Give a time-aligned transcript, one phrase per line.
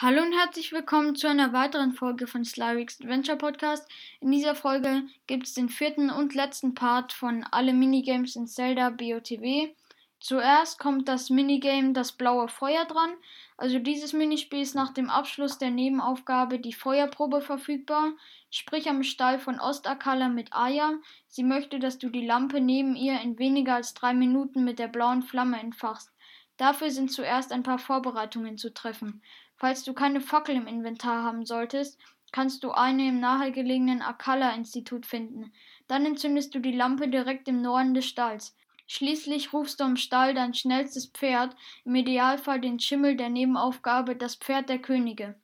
[0.00, 3.90] Hallo und herzlich willkommen zu einer weiteren Folge von Slyrix Adventure Podcast.
[4.20, 8.90] In dieser Folge gibt es den vierten und letzten Part von alle Minigames in Zelda
[8.90, 9.74] BOTW.
[10.20, 13.10] Zuerst kommt das Minigame Das blaue Feuer dran.
[13.56, 18.12] Also dieses Minispiel ist nach dem Abschluss der Nebenaufgabe die Feuerprobe verfügbar.
[18.50, 20.92] Sprich am Stall von Ostakala mit Aya.
[21.26, 24.86] Sie möchte, dass du die Lampe neben ihr in weniger als drei Minuten mit der
[24.86, 26.12] blauen Flamme entfachst.
[26.56, 29.22] Dafür sind zuerst ein paar Vorbereitungen zu treffen.
[29.58, 31.98] Falls du keine Fackel im Inventar haben solltest,
[32.30, 35.52] kannst du eine im nahegelegenen Akala-Institut finden.
[35.88, 38.56] Dann entzündest du die Lampe direkt im Norden des Stalls.
[38.86, 44.36] Schließlich rufst du am Stall dein schnellstes Pferd, im Idealfall den Schimmel der Nebenaufgabe, das
[44.36, 45.34] Pferd der Könige.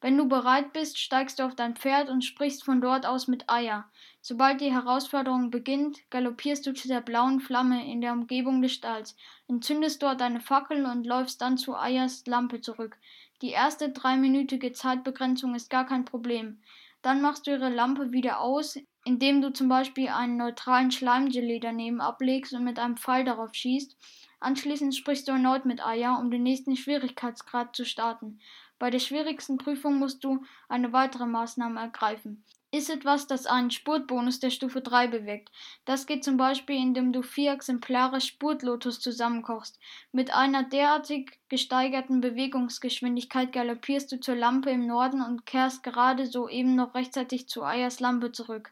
[0.00, 3.50] Wenn du bereit bist, steigst du auf dein Pferd und sprichst von dort aus mit
[3.50, 3.90] Aya.
[4.20, 9.16] Sobald die Herausforderung beginnt, galoppierst du zu der blauen Flamme in der Umgebung des Stalls,
[9.48, 12.96] entzündest dort eine Fackel und läufst dann zu Ayas Lampe zurück.
[13.40, 16.60] Die erste dreiminütige Zeitbegrenzung ist gar kein Problem.
[17.02, 22.00] Dann machst du ihre Lampe wieder aus, indem du zum Beispiel einen neutralen Schleimgelee daneben
[22.00, 23.96] ablegst und mit einem Pfeil darauf schießt.
[24.40, 28.40] Anschließend sprichst du erneut mit Aya, um den nächsten Schwierigkeitsgrad zu starten.
[28.78, 34.40] Bei der schwierigsten Prüfung musst du eine weitere Maßnahme ergreifen ist etwas, das einen Spurtbonus
[34.40, 35.50] der Stufe 3 bewirkt.
[35.86, 39.78] Das geht zum Beispiel, indem du vier Exemplare Spurtlotus zusammenkochst.
[40.12, 46.48] Mit einer derartig gesteigerten Bewegungsgeschwindigkeit galoppierst du zur Lampe im Norden und kehrst gerade so
[46.48, 48.70] eben noch rechtzeitig zu Ayers Lampe zurück.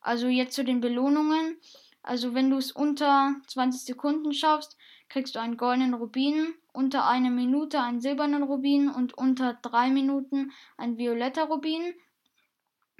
[0.00, 1.56] Also jetzt zu den Belohnungen.
[2.02, 4.76] Also wenn du es unter 20 Sekunden schaffst,
[5.08, 10.52] kriegst du einen goldenen Rubin, unter einer Minute einen silbernen Rubin und unter drei Minuten
[10.76, 11.94] ein violetter Rubin.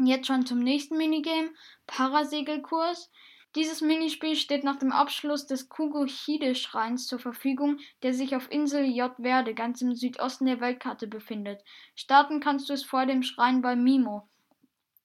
[0.03, 1.51] Jetzt schon zum nächsten Minigame,
[1.87, 3.13] Parasegelkurs.
[3.55, 9.15] Dieses Minispiel steht nach dem Abschluss des Kugohide-Schreins zur Verfügung, der sich auf Insel J.
[9.17, 11.63] Verde ganz im Südosten der Weltkarte befindet.
[11.95, 14.29] Starten kannst du es vor dem Schrein bei Mimo.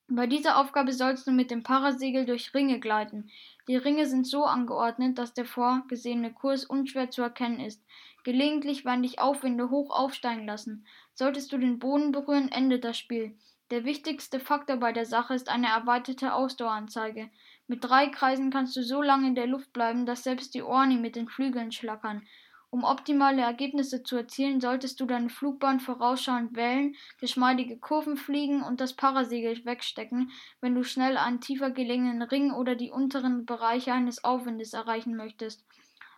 [0.08, 3.30] Bei dieser Aufgabe sollst du mit dem Parasegel durch Ringe gleiten.
[3.68, 7.86] Die Ringe sind so angeordnet, dass der vorgesehene Kurs unschwer zu erkennen ist.
[8.24, 10.88] Gelegentlich werden dich Aufwinde hoch aufsteigen lassen.
[11.14, 13.38] Solltest du den Boden berühren, endet das Spiel.
[13.72, 17.30] Der wichtigste Faktor bei der Sache ist eine erweiterte Ausdaueranzeige.
[17.68, 20.98] Mit drei Kreisen kannst du so lange in der Luft bleiben, dass selbst die Orni
[20.98, 22.26] mit den Flügeln schlackern.
[22.72, 28.82] Um optimale Ergebnisse zu erzielen, solltest du deine Flugbahn vorausschauend wählen, geschmeidige Kurven fliegen und
[28.82, 30.32] das Parasegel wegstecken,
[30.62, 35.64] wenn du schnell einen tiefer gelegenen Ring oder die unteren Bereiche eines Aufwindes erreichen möchtest.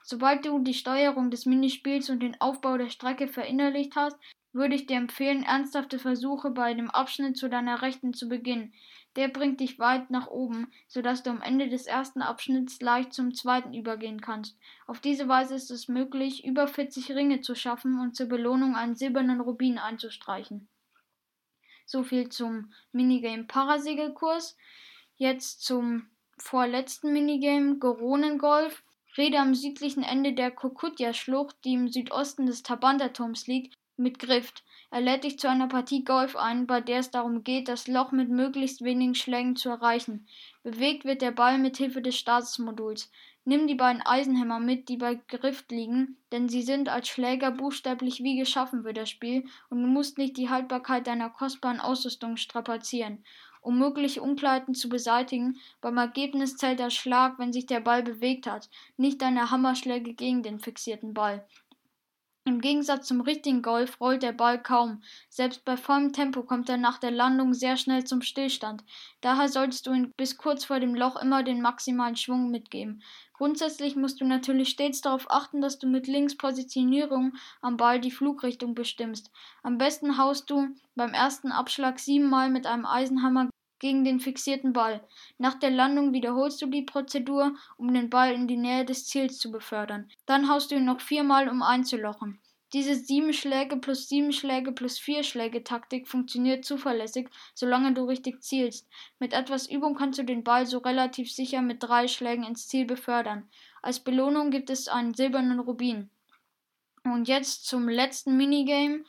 [0.03, 4.17] Sobald du die Steuerung des Minispiels und den Aufbau der Strecke verinnerlicht hast,
[4.53, 8.73] würde ich dir empfehlen, ernsthafte Versuche bei dem Abschnitt zu deiner Rechten zu beginnen.
[9.15, 13.33] Der bringt dich weit nach oben, sodass du am Ende des ersten Abschnitts leicht zum
[13.33, 14.57] zweiten übergehen kannst.
[14.87, 18.95] Auf diese Weise ist es möglich, über 40 Ringe zu schaffen und zur Belohnung einen
[18.95, 20.69] silbernen Rubin einzustreichen.
[21.85, 24.55] So viel zum Minigame Parasegelkurs.
[25.17, 26.07] Jetzt zum
[26.37, 28.83] vorletzten Minigame Goronengolf.
[29.17, 34.63] Rede am südlichen Ende der Kokutja-Schlucht, die im Südosten des Tabanda-Turms liegt, mit Grift.
[34.89, 38.11] Er lädt dich zu einer Partie Golf ein, bei der es darum geht, das Loch
[38.11, 40.27] mit möglichst wenigen Schlägen zu erreichen.
[40.63, 43.09] Bewegt wird der Ball mit Hilfe des Statusmoduls.
[43.43, 48.21] Nimm die beiden Eisenhämmer mit, die bei Grift liegen, denn sie sind als Schläger buchstäblich
[48.21, 53.23] wie geschaffen für das Spiel und du musst nicht die Haltbarkeit deiner kostbaren Ausrüstung strapazieren.
[53.61, 58.45] Um mögliche Unklarheiten zu beseitigen, beim Ergebnis zählt der Schlag, wenn sich der Ball bewegt
[58.45, 61.47] hat, nicht deine Hammerschläge gegen den fixierten Ball.
[62.43, 65.03] Im Gegensatz zum richtigen Golf rollt der Ball kaum.
[65.29, 68.83] Selbst bei vollem Tempo kommt er nach der Landung sehr schnell zum Stillstand.
[69.21, 73.03] Daher solltest du ihn bis kurz vor dem Loch immer den maximalen Schwung mitgeben.
[73.33, 78.73] Grundsätzlich musst du natürlich stets darauf achten, dass du mit Linkspositionierung am Ball die Flugrichtung
[78.73, 79.29] bestimmst.
[79.61, 83.49] Am besten haust du beim ersten Abschlag siebenmal mit einem Eisenhammer
[83.81, 85.03] gegen den fixierten Ball.
[85.39, 89.39] Nach der Landung wiederholst du die Prozedur, um den Ball in die Nähe des Ziels
[89.39, 90.07] zu befördern.
[90.27, 92.39] Dann haust du ihn noch viermal, um einzulochen.
[92.73, 98.41] Diese sieben Schläge plus sieben Schläge plus vier Schläge Taktik funktioniert zuverlässig, solange du richtig
[98.41, 98.87] zielst.
[99.19, 102.85] Mit etwas Übung kannst du den Ball so relativ sicher mit drei Schlägen ins Ziel
[102.85, 103.49] befördern.
[103.81, 106.09] Als Belohnung gibt es einen silbernen Rubin.
[107.03, 109.03] Und jetzt zum letzten Minigame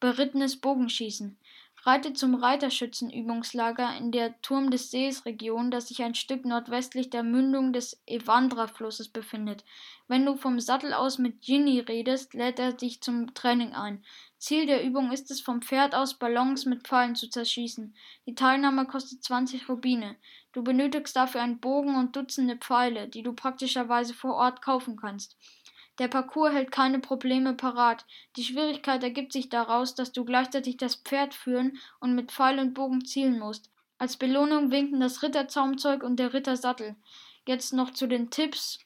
[0.00, 1.38] berittenes Bogenschießen.
[1.86, 7.22] Reite zum Reiterschützenübungslager in der Turm des Sees Region, das sich ein Stück nordwestlich der
[7.22, 9.64] Mündung des Evandra-Flusses befindet.
[10.08, 14.02] Wenn du vom Sattel aus mit Ginny redest, lädt er dich zum Training ein.
[14.38, 17.94] Ziel der Übung ist es, vom Pferd aus Ballons mit Pfeilen zu zerschießen.
[18.26, 20.16] Die Teilnahme kostet 20 Rubine.
[20.52, 25.36] Du benötigst dafür einen Bogen und Dutzende Pfeile, die du praktischerweise vor Ort kaufen kannst.
[25.98, 28.04] Der Parcours hält keine Probleme parat.
[28.36, 32.74] Die Schwierigkeit ergibt sich daraus, dass du gleichzeitig das Pferd führen und mit Pfeil und
[32.74, 33.70] Bogen zielen musst.
[33.98, 36.96] Als Belohnung winken das Ritterzaumzeug und der Rittersattel.
[37.46, 38.80] Jetzt noch zu den Tipps.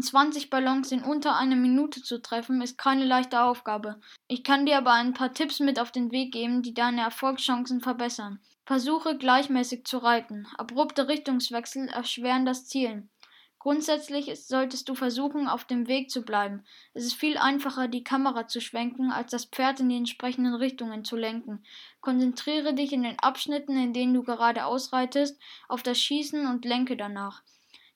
[0.00, 4.00] 20 Ballons in unter einer Minute zu treffen, ist keine leichte Aufgabe.
[4.28, 7.80] Ich kann dir aber ein paar Tipps mit auf den Weg geben, die deine Erfolgschancen
[7.80, 8.38] verbessern.
[8.64, 10.46] Versuche gleichmäßig zu reiten.
[10.56, 13.10] Abrupte Richtungswechsel erschweren das Zielen.
[13.60, 16.64] Grundsätzlich solltest du versuchen, auf dem Weg zu bleiben.
[16.94, 21.04] Es ist viel einfacher, die Kamera zu schwenken, als das Pferd in die entsprechenden Richtungen
[21.04, 21.62] zu lenken.
[22.00, 26.96] Konzentriere dich in den Abschnitten, in denen du gerade ausreitest, auf das Schießen und lenke
[26.96, 27.42] danach.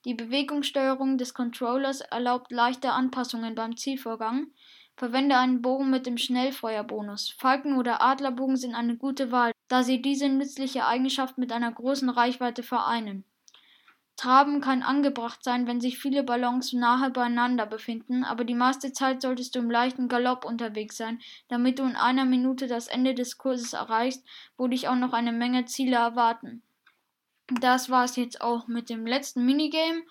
[0.05, 4.49] Die Bewegungssteuerung des Controllers erlaubt leichte Anpassungen beim Zielvorgang.
[4.97, 7.31] Verwende einen Bogen mit dem Schnellfeuerbonus.
[7.39, 12.11] Falken- oder Adlerbogen sind eine gute Wahl, da sie diese nützliche Eigenschaft mit einer großen
[12.11, 13.25] Reichweite vereinen.
[14.17, 19.21] Traben kann angebracht sein, wenn sich viele Ballons nahe beieinander befinden, aber die meiste Zeit
[19.21, 23.39] solltest du im leichten Galopp unterwegs sein, damit du in einer Minute das Ende des
[23.39, 24.25] Kurses erreichst,
[24.57, 26.63] wo dich auch noch eine Menge Ziele erwarten.
[27.49, 30.03] Das war es jetzt auch mit dem letzten Minigame.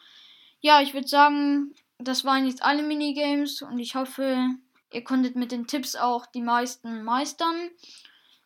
[0.59, 4.49] Ja, ich würde sagen, das waren jetzt alle Minigames und ich hoffe,
[4.91, 7.69] ihr konntet mit den Tipps auch die meisten meistern.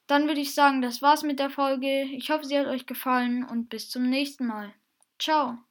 [0.06, 2.04] Dann würde ich sagen, das war's mit der Folge.
[2.04, 4.74] Ich hoffe, sie hat euch gefallen und bis zum nächsten Mal.
[5.20, 5.67] Ciao.